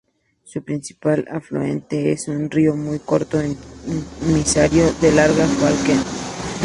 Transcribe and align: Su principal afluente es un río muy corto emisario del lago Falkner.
Su 0.43 0.63
principal 0.63 1.27
afluente 1.29 2.11
es 2.11 2.27
un 2.27 2.49
río 2.49 2.75
muy 2.75 2.97
corto 2.97 3.39
emisario 4.19 4.91
del 4.93 5.15
lago 5.15 5.35
Falkner. 5.43 5.99